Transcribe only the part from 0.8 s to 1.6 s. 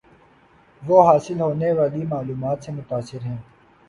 وہ حاصل